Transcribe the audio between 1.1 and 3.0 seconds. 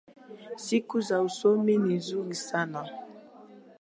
usoni ni nzuri sana